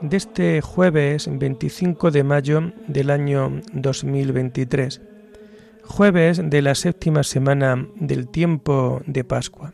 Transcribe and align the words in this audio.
de 0.00 0.16
este 0.16 0.60
jueves 0.60 1.28
25 1.30 2.10
de 2.10 2.24
mayo 2.24 2.72
del 2.86 3.10
año 3.10 3.60
2023, 3.72 5.00
jueves 5.84 6.40
de 6.44 6.62
la 6.62 6.74
séptima 6.74 7.22
semana 7.22 7.86
del 7.96 8.28
tiempo 8.28 9.02
de 9.06 9.24
Pascua. 9.24 9.72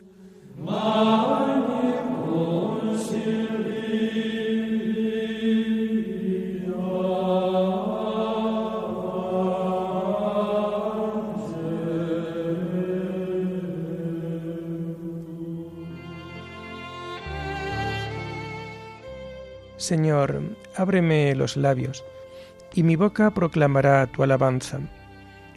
Señor, 19.77 20.41
ábreme 20.75 21.35
los 21.35 21.57
labios, 21.57 22.03
y 22.73 22.83
mi 22.83 22.95
boca 22.95 23.31
proclamará 23.31 24.07
tu 24.07 24.23
alabanza. 24.23 24.79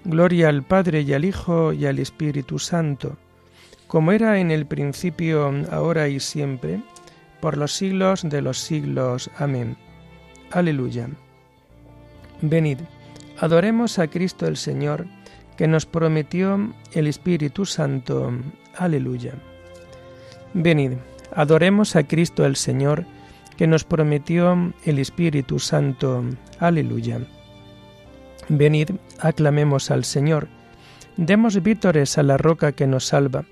Gloria 0.05 0.49
al 0.49 0.63
Padre 0.63 1.03
y 1.03 1.13
al 1.13 1.25
Hijo 1.25 1.73
y 1.73 1.87
al 1.87 1.99
Espíritu 1.99 2.59
Santo, 2.59 3.17
como 3.87 4.13
era 4.13 4.39
en 4.39 4.51
el 4.51 4.67
principio, 4.67 5.53
ahora 5.71 6.09
y 6.09 6.21
siempre, 6.21 6.81
por 7.41 7.57
los 7.57 7.73
siglos 7.73 8.23
de 8.23 8.43
los 8.43 8.59
siglos. 8.59 9.31
Amén. 9.39 9.77
Aleluya. 10.51 11.09
Venid, 12.43 12.79
adoremos 13.39 13.99
a 13.99 14.09
Cristo 14.09 14.47
el 14.47 14.57
Señor, 14.57 15.07
que 15.57 15.67
nos 15.67 15.87
prometió 15.87 16.73
el 16.93 17.07
Espíritu 17.07 17.67
Santo. 17.67 18.33
Aleluya. 18.77 19.35
Venid, 20.55 20.93
adoremos 21.35 21.97
a 21.97 22.05
Cristo 22.05 22.45
el 22.45 22.57
Señor, 22.57 23.05
que 23.59 23.67
nos 23.67 23.83
prometió 23.83 24.73
el 24.85 25.01
Espíritu 25.01 25.59
Santo. 25.59 26.25
Aleluya. 26.61 27.19
Venid, 28.49 28.93
aclamemos 29.19 29.91
al 29.91 30.05
Señor, 30.05 30.49
demos 31.17 31.61
vítores 31.61 32.17
a 32.17 32.23
la 32.23 32.39
roca 32.39 32.73
que 32.73 32.87
nos 32.87 33.07
salva, 33.07 33.45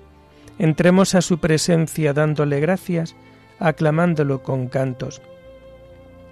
entremos 0.61 1.17
a 1.17 1.21
su 1.21 1.39
presencia 1.39 2.13
dándole 2.13 2.61
gracias, 2.61 3.17
aclamándolo 3.59 4.45
con 4.45 4.69
cantos. 4.69 5.21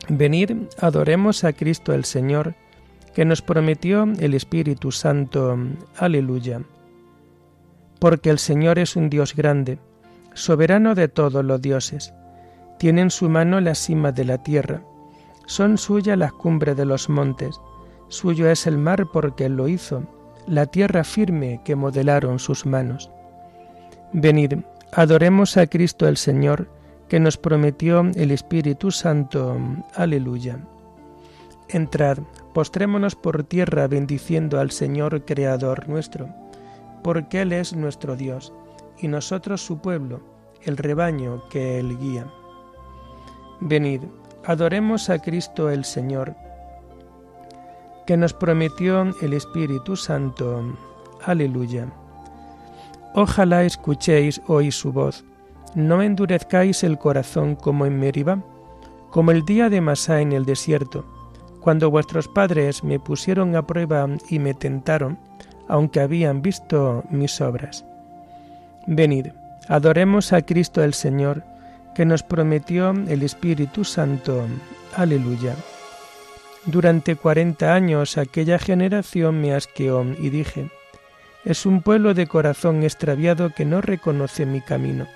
Venid, 0.08 0.52
adoremos 0.80 1.42
a 1.42 1.52
Cristo 1.52 1.92
el 1.92 2.04
Señor, 2.04 2.54
que 3.12 3.24
nos 3.24 3.42
prometió 3.42 4.04
el 4.20 4.34
Espíritu 4.34 4.92
Santo. 4.92 5.58
Aleluya. 5.96 6.62
Porque 7.98 8.30
el 8.30 8.38
Señor 8.38 8.78
es 8.78 8.94
un 8.94 9.10
Dios 9.10 9.34
grande, 9.34 9.78
soberano 10.32 10.94
de 10.94 11.08
todos 11.08 11.44
los 11.44 11.60
dioses 11.60 12.14
tiene 12.78 13.02
en 13.02 13.10
su 13.10 13.28
mano 13.28 13.60
la 13.60 13.74
cima 13.74 14.12
de 14.12 14.24
la 14.24 14.38
tierra. 14.38 14.82
Son 15.46 15.78
suyas 15.78 16.18
las 16.18 16.32
cumbres 16.32 16.76
de 16.76 16.84
los 16.84 17.08
montes. 17.08 17.60
Suyo 18.08 18.48
es 18.48 18.66
el 18.66 18.78
mar 18.78 19.06
porque 19.12 19.46
él 19.46 19.56
lo 19.56 19.68
hizo, 19.68 20.04
la 20.46 20.66
tierra 20.66 21.04
firme 21.04 21.60
que 21.64 21.76
modelaron 21.76 22.38
sus 22.38 22.66
manos. 22.66 23.10
Venid, 24.12 24.54
adoremos 24.92 25.56
a 25.56 25.66
Cristo 25.66 26.06
el 26.06 26.16
Señor, 26.16 26.68
que 27.08 27.20
nos 27.20 27.36
prometió 27.36 28.02
el 28.14 28.30
Espíritu 28.30 28.90
Santo. 28.90 29.58
Aleluya. 29.94 30.58
Entrad, 31.68 32.18
postrémonos 32.52 33.14
por 33.14 33.44
tierra 33.44 33.86
bendiciendo 33.88 34.60
al 34.60 34.70
Señor 34.70 35.24
Creador 35.24 35.88
nuestro, 35.88 36.28
porque 37.02 37.42
Él 37.42 37.52
es 37.52 37.74
nuestro 37.74 38.16
Dios, 38.16 38.52
y 38.98 39.08
nosotros 39.08 39.64
su 39.64 39.78
pueblo, 39.78 40.20
el 40.62 40.76
rebaño 40.76 41.48
que 41.48 41.78
Él 41.78 41.98
guía. 41.98 42.26
Venid, 43.66 44.02
adoremos 44.44 45.08
a 45.08 45.18
Cristo 45.18 45.70
el 45.70 45.86
Señor, 45.86 46.34
que 48.06 48.14
nos 48.18 48.34
prometió 48.34 49.06
el 49.22 49.32
Espíritu 49.32 49.96
Santo. 49.96 50.76
Aleluya. 51.24 51.86
Ojalá 53.14 53.64
escuchéis 53.64 54.42
hoy 54.48 54.70
su 54.70 54.92
voz, 54.92 55.24
no 55.74 56.02
endurezcáis 56.02 56.84
el 56.84 56.98
corazón 56.98 57.56
como 57.56 57.86
en 57.86 57.98
Meriba, 57.98 58.44
como 59.08 59.30
el 59.30 59.46
día 59.46 59.70
de 59.70 59.80
Masá 59.80 60.20
en 60.20 60.32
el 60.32 60.44
desierto, 60.44 61.06
cuando 61.62 61.90
vuestros 61.90 62.28
padres 62.28 62.84
me 62.84 63.00
pusieron 63.00 63.56
a 63.56 63.66
prueba 63.66 64.06
y 64.28 64.40
me 64.40 64.52
tentaron, 64.52 65.18
aunque 65.68 66.00
habían 66.00 66.42
visto 66.42 67.02
mis 67.08 67.40
obras. 67.40 67.82
Venid, 68.86 69.28
adoremos 69.68 70.34
a 70.34 70.42
Cristo 70.42 70.84
el 70.84 70.92
Señor, 70.92 71.42
que 71.94 72.04
nos 72.04 72.22
prometió 72.22 72.90
el 72.90 73.22
Espíritu 73.22 73.84
Santo. 73.84 74.46
Aleluya. 74.94 75.54
Durante 76.66 77.16
cuarenta 77.16 77.74
años 77.74 78.16
aquella 78.16 78.58
generación 78.58 79.40
me 79.40 79.54
asqueó 79.54 80.04
y 80.18 80.30
dije, 80.30 80.70
es 81.44 81.66
un 81.66 81.82
pueblo 81.82 82.14
de 82.14 82.26
corazón 82.26 82.82
extraviado 82.82 83.50
que 83.50 83.64
no 83.64 83.80
reconoce 83.80 84.46
mi 84.46 84.60
camino. 84.60 85.06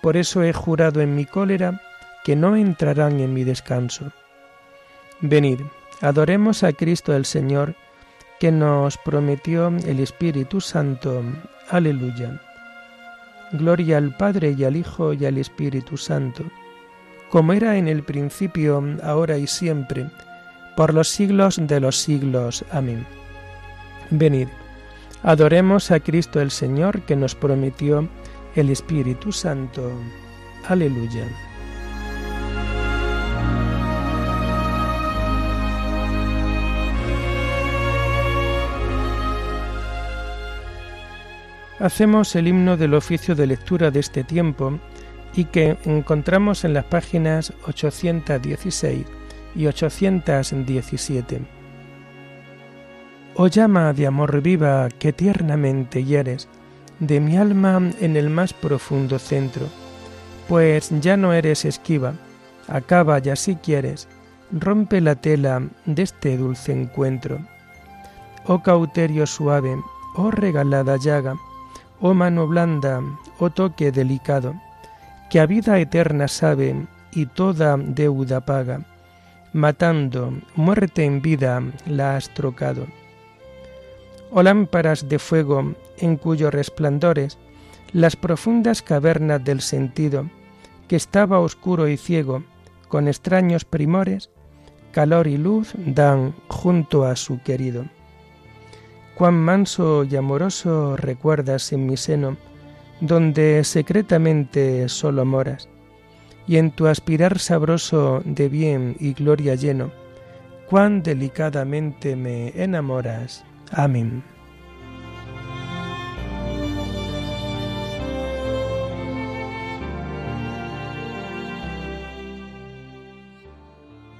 Por 0.00 0.16
eso 0.16 0.42
he 0.42 0.52
jurado 0.52 1.00
en 1.00 1.14
mi 1.14 1.26
cólera 1.26 1.80
que 2.24 2.36
no 2.36 2.56
entrarán 2.56 3.20
en 3.20 3.34
mi 3.34 3.44
descanso. 3.44 4.12
Venid, 5.20 5.60
adoremos 6.00 6.62
a 6.64 6.72
Cristo 6.72 7.14
el 7.14 7.26
Señor, 7.26 7.74
que 8.40 8.50
nos 8.50 8.96
prometió 8.98 9.68
el 9.68 10.00
Espíritu 10.00 10.60
Santo. 10.60 11.22
Aleluya. 11.68 12.40
Gloria 13.52 13.98
al 13.98 14.16
Padre 14.16 14.54
y 14.56 14.64
al 14.64 14.76
Hijo 14.76 15.12
y 15.12 15.24
al 15.26 15.38
Espíritu 15.38 15.96
Santo, 15.96 16.44
como 17.30 17.52
era 17.52 17.76
en 17.76 17.88
el 17.88 18.02
principio, 18.02 18.82
ahora 19.02 19.38
y 19.38 19.46
siempre, 19.46 20.06
por 20.76 20.94
los 20.94 21.08
siglos 21.08 21.60
de 21.60 21.80
los 21.80 21.96
siglos. 21.96 22.64
Amén. 22.70 23.06
Venid, 24.10 24.48
adoremos 25.22 25.90
a 25.90 26.00
Cristo 26.00 26.40
el 26.40 26.50
Señor 26.50 27.02
que 27.02 27.16
nos 27.16 27.34
prometió 27.34 28.08
el 28.54 28.70
Espíritu 28.70 29.32
Santo. 29.32 29.90
Aleluya. 30.68 31.26
Hacemos 41.82 42.36
el 42.36 42.46
himno 42.46 42.76
del 42.76 42.94
oficio 42.94 43.34
de 43.34 43.48
lectura 43.48 43.90
de 43.90 43.98
este 43.98 44.22
tiempo 44.22 44.78
y 45.34 45.46
que 45.46 45.76
encontramos 45.84 46.64
en 46.64 46.74
las 46.74 46.84
páginas 46.84 47.52
816 47.66 49.04
y 49.56 49.66
817. 49.66 51.40
Oh 53.34 53.48
llama 53.48 53.92
de 53.92 54.06
amor 54.06 54.40
viva 54.42 54.88
que 54.90 55.12
tiernamente 55.12 56.04
hieres 56.04 56.48
de 57.00 57.18
mi 57.18 57.36
alma 57.36 57.80
en 58.00 58.16
el 58.16 58.30
más 58.30 58.52
profundo 58.52 59.18
centro, 59.18 59.66
pues 60.48 60.90
ya 61.00 61.16
no 61.16 61.32
eres 61.32 61.64
esquiva, 61.64 62.14
acaba 62.68 63.18
ya 63.18 63.34
si 63.34 63.56
quieres, 63.56 64.06
rompe 64.52 65.00
la 65.00 65.16
tela 65.16 65.60
de 65.86 66.02
este 66.02 66.36
dulce 66.36 66.72
encuentro. 66.72 67.40
Oh 68.46 68.62
cauterio 68.62 69.26
suave, 69.26 69.74
oh 70.14 70.30
regalada 70.30 70.96
llaga, 70.96 71.34
oh 72.02 72.14
mano 72.14 72.48
blanda, 72.48 73.00
oh 73.38 73.50
toque 73.50 73.92
delicado, 73.92 74.54
que 75.30 75.38
a 75.38 75.46
vida 75.46 75.78
eterna 75.78 76.26
sabe 76.26 76.86
y 77.12 77.26
toda 77.26 77.76
deuda 77.78 78.40
paga, 78.40 78.80
matando, 79.52 80.34
muerte 80.56 81.04
en 81.04 81.22
vida 81.22 81.62
la 81.86 82.16
has 82.16 82.28
trocado. 82.34 82.86
Oh 84.32 84.42
lámparas 84.42 85.08
de 85.08 85.20
fuego 85.20 85.74
en 85.98 86.16
cuyos 86.16 86.52
resplandores 86.52 87.38
las 87.92 88.16
profundas 88.16 88.82
cavernas 88.82 89.44
del 89.44 89.60
sentido, 89.60 90.28
que 90.88 90.96
estaba 90.96 91.38
oscuro 91.38 91.86
y 91.86 91.96
ciego, 91.96 92.42
con 92.88 93.06
extraños 93.06 93.64
primores, 93.64 94.30
calor 94.90 95.28
y 95.28 95.36
luz 95.36 95.72
dan 95.76 96.34
junto 96.48 97.04
a 97.04 97.14
su 97.14 97.40
querido 97.42 97.84
cuán 99.22 99.38
manso 99.38 100.02
y 100.02 100.16
amoroso 100.16 100.96
recuerdas 100.96 101.72
en 101.72 101.86
mi 101.86 101.96
seno, 101.96 102.36
donde 103.00 103.62
secretamente 103.62 104.88
solo 104.88 105.24
moras, 105.24 105.68
y 106.48 106.56
en 106.56 106.72
tu 106.72 106.88
aspirar 106.88 107.38
sabroso 107.38 108.22
de 108.24 108.48
bien 108.48 108.96
y 108.98 109.12
gloria 109.12 109.54
lleno, 109.54 109.92
cuán 110.68 111.04
delicadamente 111.04 112.16
me 112.16 112.48
enamoras. 112.60 113.44
Amén. 113.70 114.24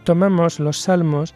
Tomamos 0.05 0.60
los 0.60 0.76
salmos 0.78 1.34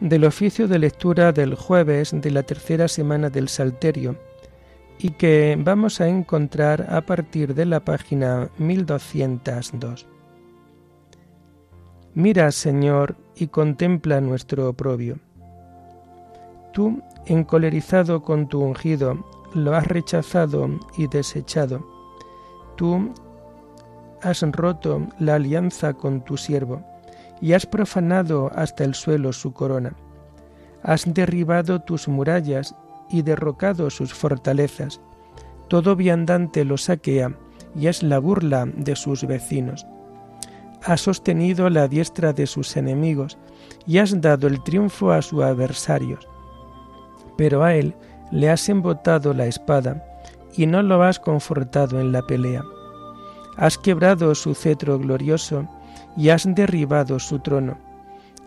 del 0.00 0.24
oficio 0.24 0.68
de 0.68 0.78
lectura 0.78 1.32
del 1.32 1.54
jueves 1.54 2.10
de 2.14 2.30
la 2.30 2.42
tercera 2.42 2.88
semana 2.88 3.30
del 3.30 3.48
Salterio 3.48 4.16
y 4.98 5.10
que 5.10 5.56
vamos 5.58 6.00
a 6.00 6.08
encontrar 6.08 6.86
a 6.90 7.00
partir 7.02 7.54
de 7.54 7.64
la 7.64 7.80
página 7.80 8.50
1202. 8.58 10.06
Mira, 12.14 12.52
Señor, 12.52 13.16
y 13.34 13.48
contempla 13.48 14.20
nuestro 14.20 14.68
oprobio. 14.68 15.18
Tú, 16.72 17.02
encolerizado 17.26 18.22
con 18.22 18.48
tu 18.48 18.60
ungido, 18.60 19.24
lo 19.54 19.74
has 19.74 19.86
rechazado 19.86 20.68
y 20.96 21.08
desechado. 21.08 21.84
Tú 22.76 23.12
has 24.22 24.42
roto 24.42 25.06
la 25.18 25.36
alianza 25.36 25.94
con 25.94 26.24
tu 26.24 26.36
siervo 26.36 26.93
y 27.44 27.52
has 27.52 27.66
profanado 27.66 28.50
hasta 28.54 28.84
el 28.84 28.94
suelo 28.94 29.30
su 29.34 29.52
corona. 29.52 29.92
Has 30.82 31.12
derribado 31.12 31.82
tus 31.82 32.08
murallas 32.08 32.74
y 33.10 33.20
derrocado 33.20 33.90
sus 33.90 34.14
fortalezas. 34.14 35.02
Todo 35.68 35.94
viandante 35.94 36.64
lo 36.64 36.78
saquea 36.78 37.36
y 37.76 37.88
es 37.88 38.02
la 38.02 38.18
burla 38.18 38.64
de 38.64 38.96
sus 38.96 39.26
vecinos. 39.26 39.86
Has 40.82 41.02
sostenido 41.02 41.68
la 41.68 41.86
diestra 41.86 42.32
de 42.32 42.46
sus 42.46 42.78
enemigos 42.78 43.36
y 43.86 43.98
has 43.98 44.18
dado 44.22 44.46
el 44.46 44.62
triunfo 44.64 45.12
a 45.12 45.20
sus 45.20 45.42
adversarios. 45.42 46.26
Pero 47.36 47.62
a 47.62 47.74
él 47.74 47.94
le 48.32 48.48
has 48.48 48.70
embotado 48.70 49.34
la 49.34 49.44
espada 49.44 50.02
y 50.56 50.64
no 50.64 50.82
lo 50.82 51.02
has 51.02 51.20
confortado 51.20 52.00
en 52.00 52.10
la 52.10 52.22
pelea. 52.22 52.62
Has 53.58 53.76
quebrado 53.76 54.34
su 54.34 54.54
cetro 54.54 54.98
glorioso 54.98 55.68
y 56.16 56.28
has 56.28 56.46
derribado 56.54 57.18
su 57.18 57.38
trono. 57.38 57.78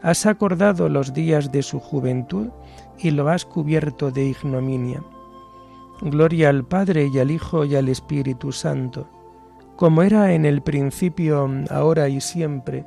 Has 0.01 0.25
acordado 0.25 0.89
los 0.89 1.13
días 1.13 1.51
de 1.51 1.63
su 1.63 1.79
juventud 1.79 2.49
y 2.97 3.11
lo 3.11 3.29
has 3.29 3.45
cubierto 3.45 4.11
de 4.11 4.25
ignominia. 4.25 5.03
Gloria 6.01 6.49
al 6.49 6.63
Padre 6.63 7.09
y 7.11 7.19
al 7.19 7.31
Hijo 7.31 7.65
y 7.65 7.75
al 7.75 7.89
Espíritu 7.89 8.51
Santo, 8.51 9.07
como 9.75 10.03
era 10.03 10.33
en 10.33 10.45
el 10.45 10.61
principio, 10.61 11.49
ahora 11.69 12.09
y 12.09 12.21
siempre, 12.21 12.85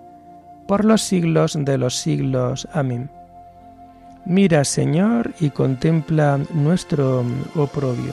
por 0.69 0.85
los 0.85 1.03
siglos 1.03 1.59
de 1.59 1.79
los 1.79 1.97
siglos. 1.97 2.69
Amén. 2.73 3.11
Mira, 4.25 4.65
Señor, 4.65 5.33
y 5.41 5.51
contempla 5.51 6.39
nuestro 6.55 7.25
oprobio. 7.57 8.13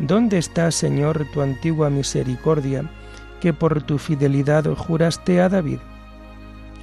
¿Dónde 0.00 0.38
está, 0.38 0.70
Señor, 0.70 1.26
tu 1.30 1.42
antigua 1.42 1.90
misericordia, 1.90 2.84
que 3.38 3.52
por 3.52 3.82
tu 3.82 3.98
fidelidad 3.98 4.64
juraste 4.74 5.42
a 5.42 5.50
David? 5.50 5.78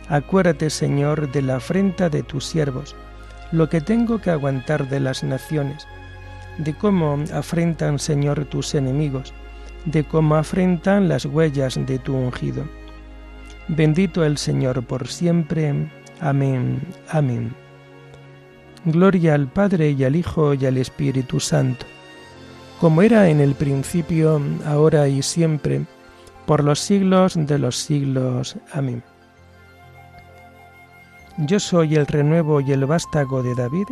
Acuérdate, 0.08 0.70
Señor, 0.70 1.32
de 1.32 1.42
la 1.42 1.56
afrenta 1.56 2.10
de 2.10 2.22
tus 2.22 2.46
siervos, 2.46 2.96
lo 3.52 3.70
que 3.70 3.82
tengo 3.82 4.22
que 4.22 4.30
aguantar 4.30 4.88
de 4.88 5.00
las 5.00 5.24
naciones, 5.24 5.88
de 6.60 6.76
cómo 6.76 7.18
afrentan, 7.34 7.98
Señor, 7.98 8.46
tus 8.46 8.76
enemigos, 8.76 9.34
de 9.86 10.04
cómo 10.04 10.36
afrentan 10.36 11.10
las 11.10 11.26
huellas 11.26 11.80
de 11.88 11.98
tu 11.98 12.16
ungido. 12.16 12.66
Bendito 13.68 14.24
el 14.24 14.38
Señor 14.38 14.86
por 14.86 15.08
siempre. 15.08 15.90
Amén. 16.22 16.82
Amén. 17.10 17.52
Gloria 18.86 19.34
al 19.34 19.48
Padre 19.48 19.92
y 19.92 20.04
al 20.04 20.16
Hijo 20.16 20.54
y 20.54 20.68
al 20.68 20.78
Espíritu 20.78 21.40
Santo 21.40 21.86
como 22.80 23.02
era 23.02 23.30
en 23.30 23.42
el 23.42 23.56
principio, 23.56 24.42
ahora 24.66 25.08
y 25.08 25.22
siempre, 25.24 25.86
por 26.46 26.64
los 26.64 26.80
siglos 26.80 27.34
de 27.36 27.58
los 27.58 27.76
siglos. 27.78 28.56
Amén. 28.72 29.04
Yo 31.38 31.60
soy 31.60 31.96
el 31.96 32.08
renuevo 32.08 32.62
y 32.62 32.72
el 32.72 32.86
vástago 32.86 33.44
de 33.44 33.54
David, 33.56 33.88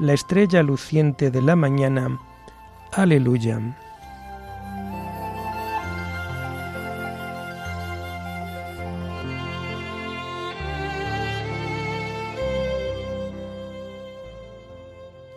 la 0.00 0.12
estrella 0.12 0.62
luciente 0.62 1.30
de 1.30 1.42
la 1.42 1.56
mañana. 1.56 2.18
Aleluya. 2.92 3.60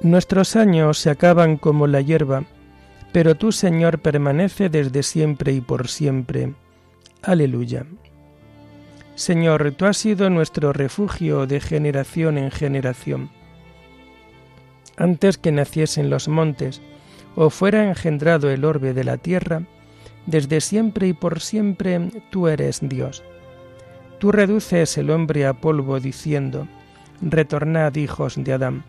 Nuestros 0.01 0.56
años 0.56 1.00
se 1.00 1.09
acaban 1.09 1.57
como 1.57 1.88
la 1.88 2.00
hierba, 2.00 2.44
pero 3.15 3.35
tú, 3.35 3.53
Señor, 3.53 4.00
permanece 4.00 4.67
desde 4.67 5.01
siempre 5.01 5.54
y 5.54 5.61
por 5.61 5.87
siempre. 5.87 6.54
Aleluya. 7.21 7.85
Señor, 9.16 9.71
tú 9.78 9.85
has 9.85 9.95
sido 9.95 10.30
nuestro 10.30 10.73
refugio 10.73 11.47
de 11.47 11.61
generación 11.61 12.37
en 12.37 12.51
generación. 12.51 13.30
Antes 14.97 15.37
que 15.37 15.54
naciesen 15.54 16.09
los 16.09 16.28
montes, 16.28 16.81
o 17.37 17.49
fuera 17.49 17.87
engendrado 17.87 18.49
el 18.49 18.66
orbe 18.66 18.94
de 18.94 19.06
la 19.06 19.16
tierra, 19.16 19.61
desde 20.25 20.59
siempre 20.59 21.07
y 21.07 21.13
por 21.13 21.40
siempre 21.40 22.11
tú 22.31 22.49
eres 22.49 22.81
Dios. 22.81 23.23
Tú 24.19 24.33
reduces 24.33 24.97
el 24.97 25.09
hombre 25.09 25.45
a 25.45 25.54
polvo 25.54 26.01
diciendo, 26.01 26.68
Retornad 27.21 27.95
hijos 27.95 28.35
de 28.35 28.51
Adán. 28.51 28.83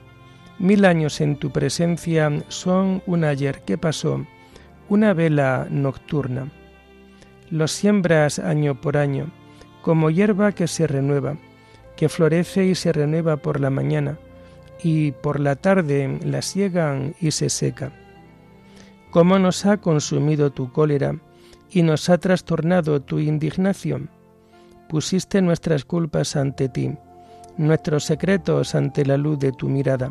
Mil 0.58 0.86
años 0.86 1.20
en 1.20 1.36
tu 1.36 1.50
presencia 1.50 2.32
son 2.48 3.02
un 3.06 3.24
ayer 3.24 3.60
que 3.60 3.76
pasó, 3.76 4.24
una 4.88 5.12
vela 5.12 5.66
nocturna. 5.68 6.50
Los 7.50 7.72
siembras 7.72 8.38
año 8.38 8.80
por 8.80 8.96
año, 8.96 9.30
como 9.82 10.08
hierba 10.08 10.52
que 10.52 10.66
se 10.66 10.86
renueva, 10.86 11.36
que 11.94 12.08
florece 12.08 12.64
y 12.64 12.74
se 12.74 12.92
renueva 12.92 13.36
por 13.36 13.60
la 13.60 13.68
mañana, 13.68 14.18
y 14.82 15.12
por 15.12 15.40
la 15.40 15.56
tarde 15.56 16.18
la 16.24 16.40
siegan 16.40 17.14
y 17.20 17.32
se 17.32 17.50
seca. 17.50 17.92
Cómo 19.10 19.38
nos 19.38 19.66
ha 19.66 19.76
consumido 19.76 20.52
tu 20.52 20.72
cólera 20.72 21.16
y 21.70 21.82
nos 21.82 22.08
ha 22.08 22.16
trastornado 22.16 23.02
tu 23.02 23.18
indignación. 23.18 24.08
Pusiste 24.88 25.42
nuestras 25.42 25.84
culpas 25.84 26.34
ante 26.34 26.70
ti, 26.70 26.94
nuestros 27.58 28.04
secretos 28.04 28.74
ante 28.74 29.04
la 29.04 29.18
luz 29.18 29.38
de 29.38 29.52
tu 29.52 29.68
mirada 29.68 30.10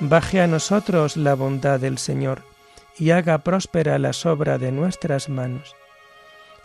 Baje 0.00 0.40
a 0.40 0.46
nosotros 0.46 1.16
la 1.16 1.34
bondad 1.34 1.78
del 1.78 1.98
Señor 1.98 2.42
y 2.98 3.10
haga 3.10 3.38
próspera 3.38 3.98
la 3.98 4.10
obra 4.24 4.58
de 4.58 4.72
nuestras 4.72 5.28
manos. 5.28 5.76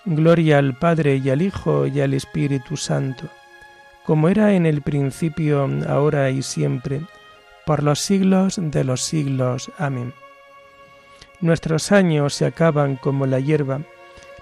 Gloria 0.06 0.58
al 0.58 0.78
Padre 0.78 1.18
y 1.18 1.30
al 1.30 1.42
Hijo 1.42 1.86
y 1.86 2.02
al 2.02 2.14
Espíritu 2.14 2.78
Santo, 2.78 3.30
como 4.06 4.30
era 4.30 4.54
en 4.54 4.66
el 4.66 4.82
principio, 4.82 5.70
ahora 5.88 6.30
y 6.32 6.42
siempre, 6.42 7.02
por 7.66 7.84
los 7.84 8.00
siglos 8.00 8.56
de 8.60 8.84
los 8.84 9.02
siglos. 9.04 9.72
Amén. 9.78 10.14
Nuestros 11.42 11.92
años 11.92 12.34
se 12.34 12.46
acaban 12.46 12.96
como 12.96 13.26
la 13.26 13.40
hierba, 13.40 13.82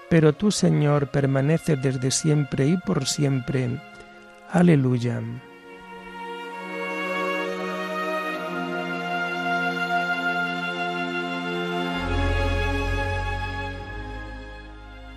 pero 0.08 0.32
tú, 0.32 0.50
Señor, 0.50 1.08
permaneces 1.08 1.80
desde 1.82 2.10
siempre 2.10 2.66
y 2.66 2.76
por 2.78 3.06
siempre. 3.06 3.78
Aleluya. 4.50 5.20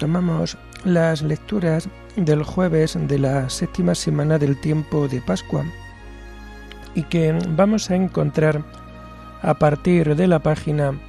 Tomamos 0.01 0.58
las 0.84 1.22
lecturas 1.22 1.88
del 2.15 2.41
jueves 2.41 2.98
de 3.00 3.20
la 3.20 3.48
séptima 3.51 3.93
semana 3.93 4.39
del 4.39 4.60
tiempo 4.60 5.08
de 5.08 5.22
Pascua 5.22 5.63
y 6.96 7.03
que 7.03 7.38
vamos 7.50 7.91
a 7.91 7.98
encontrar 7.98 8.63
a 9.43 9.53
partir 9.53 10.15
de 10.15 10.25
la 10.25 10.39
página 10.39 11.00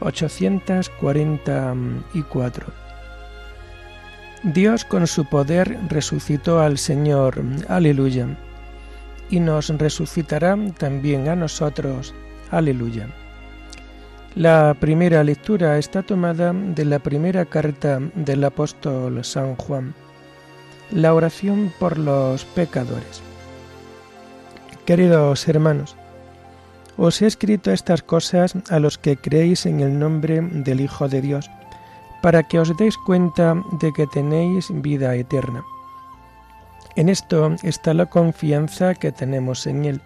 844. 0.00 2.66
Dios 4.44 4.86
con 4.86 5.06
su 5.06 5.26
poder 5.26 5.78
resucitó 5.90 6.60
al 6.60 6.78
Señor, 6.78 7.42
aleluya, 7.68 8.28
y 9.28 9.40
nos 9.40 9.68
resucitará 9.68 10.56
también 10.78 11.28
a 11.28 11.36
nosotros, 11.36 12.14
aleluya. 12.50 13.08
La 14.34 14.76
primera 14.78 15.24
lectura 15.24 15.78
está 15.78 16.02
tomada 16.02 16.52
de 16.52 16.84
la 16.84 16.98
primera 16.98 17.44
carta 17.46 17.98
del 18.14 18.44
apóstol 18.44 19.24
San 19.24 19.56
Juan, 19.56 19.94
la 20.90 21.14
oración 21.14 21.72
por 21.78 21.98
los 21.98 22.44
pecadores. 22.44 23.22
Queridos 24.84 25.48
hermanos, 25.48 25.96
os 26.96 27.20
he 27.22 27.26
escrito 27.26 27.72
estas 27.72 28.02
cosas 28.02 28.54
a 28.70 28.78
los 28.78 28.98
que 28.98 29.16
creéis 29.16 29.66
en 29.66 29.80
el 29.80 29.98
nombre 29.98 30.40
del 30.40 30.80
Hijo 30.80 31.08
de 31.08 31.20
Dios, 31.20 31.50
para 32.22 32.42
que 32.42 32.60
os 32.60 32.76
deis 32.76 32.96
cuenta 32.98 33.54
de 33.80 33.92
que 33.92 34.06
tenéis 34.06 34.66
vida 34.70 35.14
eterna. 35.14 35.64
En 36.96 37.08
esto 37.08 37.56
está 37.62 37.94
la 37.94 38.06
confianza 38.06 38.94
que 38.94 39.10
tenemos 39.10 39.66
en 39.66 39.84
Él, 39.84 40.00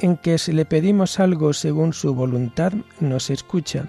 en 0.00 0.16
que 0.16 0.38
si 0.38 0.52
le 0.52 0.64
pedimos 0.64 1.20
algo 1.20 1.52
según 1.52 1.92
su 1.92 2.14
voluntad, 2.14 2.72
nos 3.00 3.30
escucha. 3.30 3.86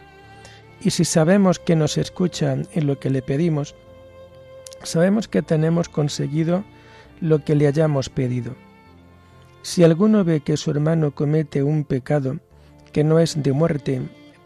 Y 0.81 0.91
si 0.91 1.05
sabemos 1.05 1.59
que 1.59 1.75
nos 1.75 1.97
escucha 1.97 2.53
en 2.53 2.87
lo 2.87 2.99
que 2.99 3.09
le 3.09 3.21
pedimos, 3.21 3.75
sabemos 4.83 5.27
que 5.27 5.41
tenemos 5.41 5.89
conseguido 5.89 6.63
lo 7.19 7.43
que 7.43 7.55
le 7.55 7.67
hayamos 7.67 8.09
pedido. 8.09 8.55
Si 9.61 9.83
alguno 9.83 10.23
ve 10.23 10.41
que 10.41 10.57
su 10.57 10.71
hermano 10.71 11.11
comete 11.11 11.63
un 11.63 11.83
pecado 11.83 12.39
que 12.91 13.03
no 13.03 13.19
es 13.19 13.41
de 13.41 13.53
muerte, 13.53 14.01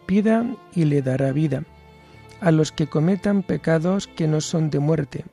pida 0.05 0.45
y 0.73 0.85
le 0.85 1.01
dará 1.01 1.31
vida 1.31 1.63
a 2.41 2.51
los 2.51 2.71
que 2.71 2.87
cometan 2.87 3.43
pecados 3.43 4.07
que 4.07 4.27
no 4.27 4.41
son 4.41 4.69
de 4.69 4.79
muerte, 4.79 5.25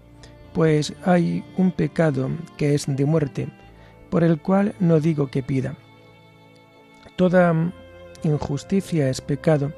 pues 0.54 0.94
hay 1.04 1.44
un 1.56 1.72
pecado 1.72 2.30
que 2.56 2.74
es 2.74 2.86
de 2.86 3.04
muerte, 3.04 3.48
por 4.08 4.22
el 4.22 4.40
cual 4.40 4.74
no 4.78 5.00
digo 5.00 5.26
que 5.26 5.42
pida. 5.42 5.76
Toda 7.16 7.72
injusticia 8.22 9.08
es 9.08 9.20
pecado, 9.20 9.72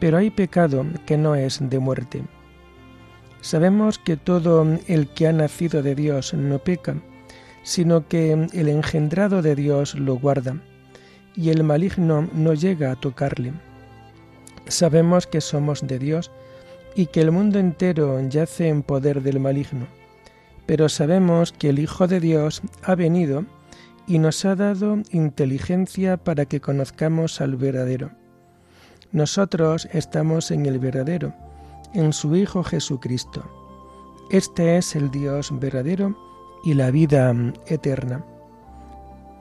pero 0.00 0.18
hay 0.18 0.30
pecado 0.30 0.84
que 1.06 1.16
no 1.16 1.34
es 1.34 1.58
de 1.60 1.78
muerte. 1.78 2.22
Sabemos 3.40 3.98
que 3.98 4.16
todo 4.16 4.66
el 4.86 5.08
que 5.08 5.26
ha 5.26 5.32
nacido 5.32 5.82
de 5.82 5.94
Dios 5.94 6.32
no 6.34 6.58
peca, 6.58 6.96
sino 7.62 8.06
que 8.08 8.32
el 8.32 8.68
engendrado 8.68 9.42
de 9.42 9.54
Dios 9.54 9.94
lo 9.94 10.16
guarda, 10.16 10.56
y 11.34 11.50
el 11.50 11.64
maligno 11.64 12.28
no 12.32 12.54
llega 12.54 12.92
a 12.92 12.96
tocarle. 12.96 13.52
Sabemos 14.66 15.26
que 15.26 15.40
somos 15.40 15.86
de 15.86 15.98
Dios 15.98 16.30
y 16.94 17.06
que 17.06 17.20
el 17.20 17.32
mundo 17.32 17.58
entero 17.58 18.20
yace 18.28 18.68
en 18.68 18.82
poder 18.82 19.22
del 19.22 19.40
maligno, 19.40 19.86
pero 20.66 20.88
sabemos 20.88 21.52
que 21.52 21.70
el 21.70 21.78
Hijo 21.78 22.06
de 22.06 22.20
Dios 22.20 22.62
ha 22.82 22.94
venido 22.94 23.44
y 24.06 24.18
nos 24.18 24.44
ha 24.44 24.54
dado 24.54 24.98
inteligencia 25.10 26.16
para 26.16 26.46
que 26.46 26.60
conozcamos 26.60 27.40
al 27.40 27.56
verdadero. 27.56 28.10
Nosotros 29.12 29.88
estamos 29.92 30.50
en 30.50 30.66
el 30.66 30.78
verdadero, 30.78 31.34
en 31.94 32.12
su 32.12 32.34
Hijo 32.34 32.62
Jesucristo. 32.62 33.44
Este 34.30 34.78
es 34.78 34.96
el 34.96 35.10
Dios 35.10 35.50
verdadero 35.58 36.16
y 36.64 36.74
la 36.74 36.90
vida 36.90 37.34
eterna. 37.66 38.24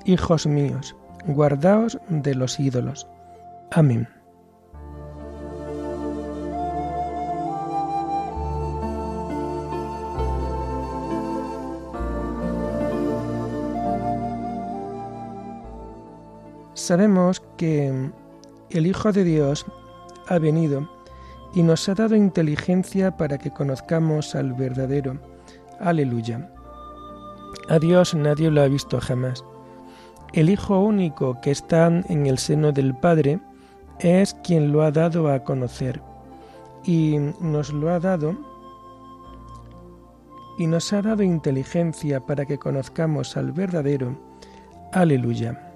Hijos 0.06 0.46
míos, 0.46 0.96
guardaos 1.25 1.98
de 2.10 2.36
los 2.36 2.60
ídolos. 2.60 3.08
Amén. 3.72 4.21
Sabemos 16.74 17.42
que 17.58 18.12
el 18.70 18.88
Hijo 18.88 19.12
de 19.12 19.24
Dios 19.24 19.66
ha 20.28 20.40
venido 20.40 20.90
y 21.54 21.63
nos 21.63 21.90
ha 21.90 21.96
dado 21.96 22.16
inteligencia 22.16 23.18
para 23.18 23.38
que 23.38 23.51
conozcamos 23.51 24.36
al 24.36 24.54
verdadero. 24.54 25.18
Aleluya. 25.80 26.50
A 27.70 27.80
Dios 27.80 28.16
nadie 28.16 28.50
lo 28.50 28.62
ha 28.62 28.68
visto 28.68 29.00
jamás. 29.01 29.44
El 30.34 30.50
Hijo 30.50 30.80
único 30.80 31.40
que 31.42 31.51
está 31.51 31.88
en 31.88 32.25
el 32.25 32.38
seno 32.38 32.72
del 32.72 32.96
Padre 32.96 33.40
es 34.00 34.34
quien 34.44 34.72
lo 34.72 34.84
ha 34.84 34.92
dado 34.92 35.30
a 35.30 35.44
conocer 35.44 36.01
y 36.86 37.18
nos 37.42 37.72
lo 37.74 37.92
ha 37.92 38.00
dado 38.00 38.36
y 40.58 40.68
nos 40.68 40.94
ha 40.94 41.01
dado 41.01 41.24
inteligencia 41.24 42.20
para 42.22 42.46
que 42.46 42.58
conozcamos 42.58 43.36
al 43.36 43.51
verdadero. 43.51 44.18
Aleluya. 44.94 45.71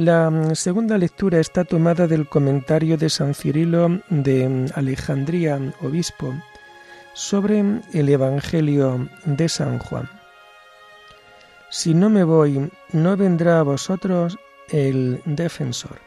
La 0.00 0.30
mm, 0.30 0.54
segunda 0.54 0.96
lectura 0.96 1.40
está 1.40 1.62
tomada 1.62 2.06
del 2.06 2.26
comentario 2.26 2.96
de 2.96 3.10
San 3.10 3.34
Cirilo 3.34 4.00
de 4.08 4.48
mm, 4.48 4.66
Alejandría, 4.74 5.60
obispo, 5.82 6.32
sobre 7.12 7.62
mm, 7.62 7.82
el 7.92 8.08
Evangelio 8.08 9.10
de 9.26 9.46
San 9.50 9.78
Juan. 9.78 10.08
Si 11.68 11.92
no 11.92 12.08
me 12.08 12.24
voy, 12.24 12.70
no 12.92 13.14
vendrá 13.18 13.58
a 13.58 13.62
vosotros 13.62 14.38
el 14.70 15.20
defensor. 15.26 15.98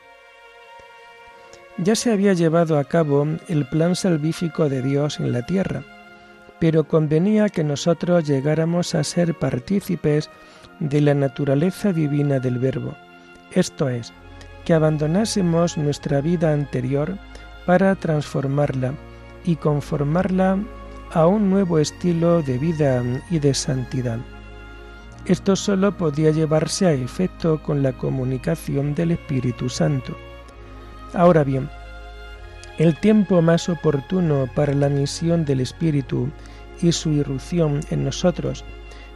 Ya 1.77 1.93
se 1.93 2.11
había 2.11 2.33
llevado 2.33 2.79
a 2.79 2.85
cabo 2.85 3.27
el 3.47 3.69
plan 3.69 3.95
salvífico 3.95 4.69
de 4.69 4.81
Dios 4.81 5.19
en 5.19 5.31
la 5.31 5.45
tierra, 5.45 5.83
pero 6.59 6.87
convenía 6.87 7.47
que 7.47 7.63
nosotros 7.63 8.25
llegáramos 8.25 8.95
a 8.95 9.03
ser 9.03 9.37
partícipes 9.37 10.31
de 10.79 10.99
la 10.99 11.13
naturaleza 11.13 11.93
divina 11.93 12.39
del 12.39 12.57
Verbo 12.57 12.95
esto 13.55 13.89
es, 13.89 14.13
que 14.65 14.73
abandonásemos 14.73 15.77
nuestra 15.77 16.21
vida 16.21 16.53
anterior 16.53 17.17
para 17.65 17.95
transformarla 17.95 18.93
y 19.45 19.55
conformarla 19.55 20.59
a 21.11 21.27
un 21.27 21.49
nuevo 21.49 21.79
estilo 21.79 22.41
de 22.41 22.57
vida 22.57 23.03
y 23.29 23.39
de 23.39 23.53
santidad. 23.53 24.19
Esto 25.25 25.55
solo 25.55 25.95
podía 25.95 26.31
llevarse 26.31 26.87
a 26.87 26.91
efecto 26.93 27.61
con 27.61 27.83
la 27.83 27.93
comunicación 27.93 28.93
del 28.95 29.11
Espíritu 29.11 29.69
Santo. 29.69 30.17
Ahora 31.13 31.43
bien, 31.43 31.69
el 32.77 32.99
tiempo 32.99 33.41
más 33.41 33.69
oportuno 33.69 34.49
para 34.55 34.73
la 34.73 34.89
misión 34.89 35.45
del 35.45 35.61
Espíritu 35.61 36.29
y 36.81 36.91
su 36.91 37.11
irrupción 37.11 37.81
en 37.91 38.03
nosotros 38.03 38.65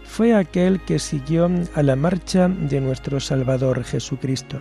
fue 0.07 0.33
aquel 0.33 0.79
que 0.81 0.97
siguió 0.97 1.49
a 1.75 1.83
la 1.83 1.95
marcha 1.95 2.47
de 2.47 2.81
nuestro 2.81 3.19
Salvador 3.19 3.83
Jesucristo. 3.83 4.59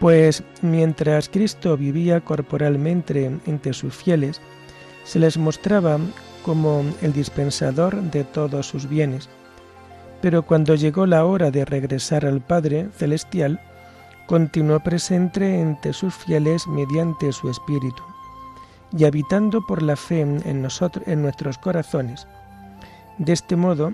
Pues 0.00 0.42
mientras 0.62 1.28
Cristo 1.28 1.76
vivía 1.76 2.20
corporalmente 2.20 3.30
entre 3.46 3.72
sus 3.72 3.94
fieles, 3.94 4.40
se 5.04 5.20
les 5.20 5.38
mostraba 5.38 5.98
como 6.44 6.84
el 7.02 7.12
dispensador 7.12 8.02
de 8.02 8.24
todos 8.24 8.66
sus 8.66 8.88
bienes, 8.88 9.28
pero 10.20 10.42
cuando 10.42 10.74
llegó 10.74 11.06
la 11.06 11.24
hora 11.24 11.50
de 11.50 11.64
regresar 11.64 12.26
al 12.26 12.40
Padre 12.40 12.88
Celestial, 12.96 13.60
continuó 14.26 14.80
presente 14.80 15.60
entre 15.60 15.92
sus 15.92 16.14
fieles 16.14 16.66
mediante 16.66 17.30
su 17.32 17.48
Espíritu, 17.48 18.02
y 18.96 19.04
habitando 19.04 19.64
por 19.66 19.82
la 19.82 19.94
fe 19.94 20.20
en, 20.22 20.62
nosotros, 20.62 21.06
en 21.06 21.22
nuestros 21.22 21.58
corazones. 21.58 22.26
De 23.18 23.32
este 23.32 23.56
modo, 23.56 23.92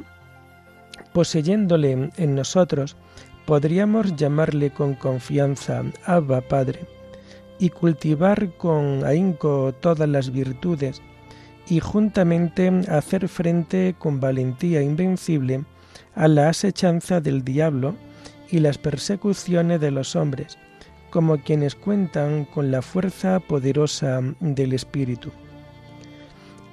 poseyéndole 1.13 2.11
en 2.17 2.35
nosotros, 2.35 2.97
podríamos 3.47 4.15
llamarle 4.17 4.71
con 4.71 4.95
confianza 4.95 5.83
Abba 6.05 6.41
Padre, 6.41 6.81
y 7.59 7.71
cultivar 7.71 8.53
con 8.57 9.05
ahínco 9.05 9.75
todas 9.81 10.09
las 10.09 10.31
virtudes, 10.31 11.03
y 11.69 11.81
juntamente 11.81 12.69
hacer 12.89 13.29
frente 13.29 13.95
con 13.99 14.21
valentía 14.21 14.83
invencible 14.83 15.65
a 16.15 16.29
la 16.29 16.49
asechanza 16.49 17.21
del 17.21 17.45
diablo 17.45 17.95
y 18.51 18.59
las 18.61 18.79
persecuciones 18.79 19.81
de 19.81 19.91
los 19.91 20.17
hombres, 20.17 20.59
como 21.11 21.39
quienes 21.39 21.75
cuentan 21.75 22.45
con 22.45 22.71
la 22.71 22.83
fuerza 22.83 23.41
poderosa 23.41 24.21
del 24.41 24.73
Espíritu. 24.73 25.31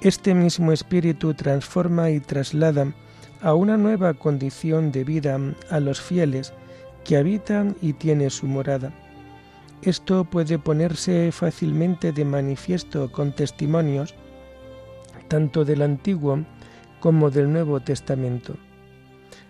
Este 0.00 0.34
mismo 0.34 0.72
Espíritu 0.72 1.34
transforma 1.34 2.10
y 2.10 2.20
traslada 2.20 2.92
a 3.40 3.54
una 3.54 3.76
nueva 3.76 4.14
condición 4.14 4.92
de 4.92 5.04
vida 5.04 5.38
a 5.70 5.80
los 5.80 6.00
fieles 6.00 6.52
que 7.04 7.16
habitan 7.16 7.76
y 7.80 7.92
tienen 7.92 8.30
su 8.30 8.46
morada. 8.46 8.92
Esto 9.82 10.24
puede 10.24 10.58
ponerse 10.58 11.30
fácilmente 11.32 12.12
de 12.12 12.24
manifiesto 12.24 13.12
con 13.12 13.32
testimonios 13.32 14.14
tanto 15.28 15.64
del 15.64 15.82
Antiguo 15.82 16.44
como 17.00 17.30
del 17.30 17.52
Nuevo 17.52 17.80
Testamento. 17.80 18.56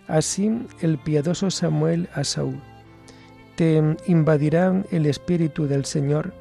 Así 0.08 0.66
el 0.80 0.98
piadoso 0.98 1.50
Samuel 1.50 2.08
a 2.14 2.24
Saúl, 2.24 2.60
te 3.56 3.82
invadirá 4.06 4.84
el 4.90 5.06
Espíritu 5.06 5.66
del 5.66 5.84
Señor 5.84 6.32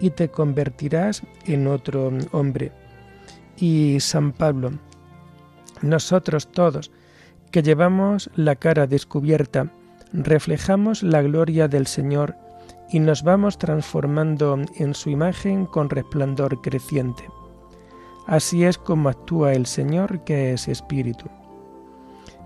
y 0.00 0.10
te 0.10 0.28
convertirás 0.28 1.22
en 1.46 1.66
otro 1.66 2.12
hombre. 2.32 2.72
Y 3.56 3.98
San 4.00 4.32
Pablo, 4.32 4.72
nosotros 5.84 6.50
todos, 6.50 6.90
que 7.50 7.62
llevamos 7.62 8.30
la 8.34 8.56
cara 8.56 8.86
descubierta, 8.86 9.70
reflejamos 10.12 11.02
la 11.02 11.22
gloria 11.22 11.68
del 11.68 11.86
Señor 11.86 12.36
y 12.90 13.00
nos 13.00 13.22
vamos 13.22 13.58
transformando 13.58 14.58
en 14.76 14.94
su 14.94 15.10
imagen 15.10 15.66
con 15.66 15.90
resplandor 15.90 16.60
creciente. 16.60 17.24
Así 18.26 18.64
es 18.64 18.78
como 18.78 19.08
actúa 19.08 19.52
el 19.52 19.66
Señor 19.66 20.24
que 20.24 20.52
es 20.52 20.68
Espíritu. 20.68 21.26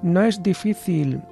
No 0.03 0.23
es 0.23 0.43
difícil 0.43 1.23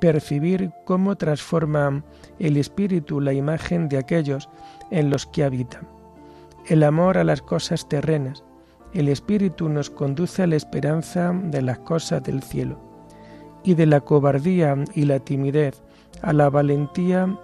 percibir 0.00 0.70
cómo 0.84 1.16
transforma 1.16 2.02
el 2.38 2.56
Espíritu 2.56 3.20
la 3.20 3.32
imagen 3.32 3.88
de 3.88 3.98
aquellos 3.98 4.48
en 4.90 5.10
los 5.10 5.26
que 5.26 5.44
habita. 5.44 5.80
El 6.66 6.82
amor 6.82 7.18
a 7.18 7.24
las 7.24 7.42
cosas 7.42 7.88
terrenas. 7.88 8.44
El 8.92 9.08
Espíritu 9.08 9.68
nos 9.68 9.90
conduce 9.90 10.42
a 10.42 10.46
la 10.46 10.56
esperanza 10.56 11.32
de 11.32 11.62
las 11.62 11.78
cosas 11.80 12.22
del 12.22 12.42
cielo 12.42 12.78
y 13.62 13.74
de 13.74 13.86
la 13.86 14.00
cobardía 14.00 14.76
y 14.94 15.04
la 15.04 15.20
timidez 15.20 15.82
a 16.22 16.32
la 16.32 16.50
valentía 16.50 17.38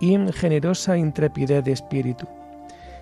y 0.00 0.16
generosa 0.32 0.96
intrepidez 0.96 1.64
de 1.64 1.72
espíritu. 1.72 2.26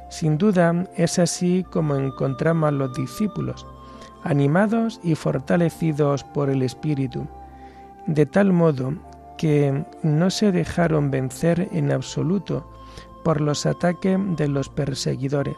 Sin 0.09 0.39
duda 0.39 0.87
es 0.97 1.19
así 1.19 1.65
como 1.71 1.97
encontramos 1.97 2.69
a 2.69 2.73
los 2.73 2.95
discípulos, 2.95 3.67
animados 4.25 5.01
y 5.03 5.15
fortalecidos 5.15 6.23
por 6.23 6.51
el 6.51 6.63
Espíritu, 6.63 7.27
de 8.07 8.27
tal 8.27 8.53
modo 8.53 8.95
que 9.39 9.85
no 10.03 10.31
se 10.31 10.53
dejaron 10.53 11.11
vencer 11.11 11.69
en 11.73 11.91
absoluto 11.91 12.71
por 13.25 13.41
los 13.41 13.67
ataques 13.67 14.19
de 14.37 14.49
los 14.49 14.69
perseguidores, 14.69 15.57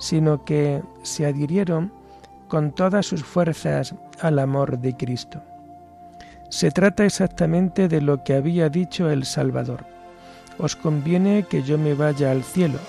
sino 0.00 0.44
que 0.44 0.82
se 1.02 1.26
adhirieron 1.26 1.92
con 2.48 2.72
todas 2.72 3.06
sus 3.06 3.22
fuerzas 3.22 3.94
al 4.20 4.40
amor 4.40 4.78
de 4.78 4.96
Cristo. 4.96 5.40
Se 6.48 6.72
trata 6.72 7.04
exactamente 7.04 7.86
de 7.86 8.00
lo 8.00 8.24
que 8.24 8.34
había 8.34 8.68
dicho 8.68 9.08
el 9.08 9.24
Salvador. 9.24 9.86
Os 10.58 10.74
conviene 10.74 11.44
que 11.48 11.62
yo 11.62 11.78
me 11.78 11.94
vaya 11.94 12.32
al 12.32 12.42
cielo 12.42 12.80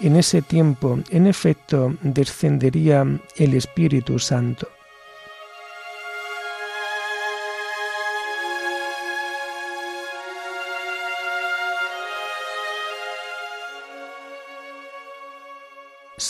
en 0.00 0.14
ese 0.14 0.42
tiempo, 0.42 1.00
en 1.10 1.26
efecto, 1.26 1.96
descendería 2.02 3.04
el 3.36 3.54
Espíritu 3.54 4.20
Santo. 4.20 4.68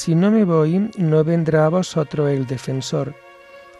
Si 0.09 0.15
no 0.15 0.31
me 0.31 0.45
voy, 0.45 0.91
no 0.97 1.23
vendrá 1.23 1.67
a 1.67 1.69
vosotros 1.69 2.31
el 2.31 2.47
defensor. 2.47 3.15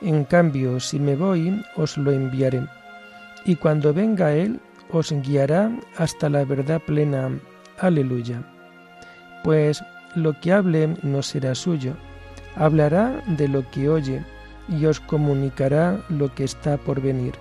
En 0.03 0.25
cambio, 0.25 0.79
si 0.79 1.01
me 1.01 1.17
voy, 1.17 1.65
os 1.75 1.97
lo 1.97 2.13
enviaré. 2.13 2.67
Y 3.47 3.57
cuando 3.57 3.95
venga 3.95 4.35
Él, 4.35 4.61
os 4.91 5.11
guiará 5.11 5.73
hasta 5.97 6.29
la 6.29 6.45
verdad 6.45 6.83
plena. 6.85 7.31
Aleluya 7.79 8.43
pues 9.43 9.83
lo 10.15 10.39
que 10.39 10.53
hable 10.53 10.97
no 11.03 11.23
será 11.23 11.55
suyo, 11.55 11.95
hablará 12.57 13.23
de 13.27 13.49
lo 13.49 13.69
que 13.71 13.89
oye 13.89 14.23
y 14.69 14.85
os 14.85 15.01
comunicará 15.01 15.99
lo 16.11 16.35
que 16.35 16.45
está 16.45 16.77
por 16.77 17.01
venir. 17.01 17.33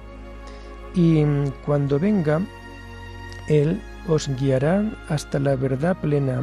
Y 0.96 1.26
cuando 1.66 2.00
venga, 2.00 2.40
Él 3.50 3.82
os 4.08 4.30
guiará 4.40 4.86
hasta 5.10 5.40
la 5.40 5.58
verdad 5.58 5.98
plena. 6.00 6.42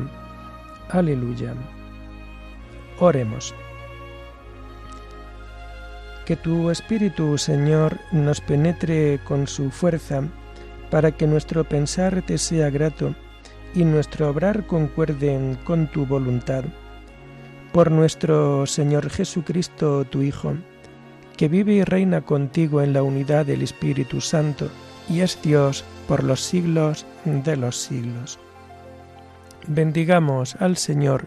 Aleluya. 0.91 1.55
Oremos. 2.99 3.55
Que 6.25 6.37
tu 6.37 6.71
Espíritu, 6.71 7.37
Señor, 7.37 7.99
nos 8.13 8.41
penetre 8.41 9.21
con 9.25 9.47
su 9.47 9.71
fuerza, 9.71 10.23
para 10.91 11.13
que 11.13 11.27
nuestro 11.27 11.65
pensar 11.65 12.23
te 12.23 12.39
sea 12.39 12.71
grato 12.71 13.15
y 13.75 13.85
nuestro 13.85 14.31
obrar 14.31 14.67
concuerden 14.67 15.59
con 15.65 15.89
tu 15.89 16.07
voluntad. 16.07 16.65
Por 17.73 17.91
nuestro 17.91 18.67
Señor 18.67 19.11
Jesucristo, 19.11 20.05
tu 20.05 20.23
Hijo, 20.23 20.55
que 21.37 21.49
vive 21.49 21.75
y 21.75 21.83
reina 21.83 22.21
contigo 22.21 22.81
en 22.81 22.93
la 22.93 23.03
unidad 23.03 23.45
del 23.47 23.63
Espíritu 23.63 24.21
Santo, 24.21 24.71
y 25.09 25.21
es 25.21 25.39
Dios 25.43 25.85
por 26.07 26.23
los 26.23 26.41
siglos 26.41 27.05
de 27.25 27.57
los 27.57 27.77
siglos. 27.77 28.39
Bendigamos 29.67 30.55
al 30.61 30.77
Señor, 30.77 31.27